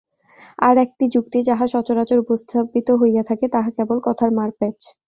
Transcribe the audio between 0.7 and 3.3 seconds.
একটি যুক্তি, যাহা সচরাচর উপস্থাপিত হইয়া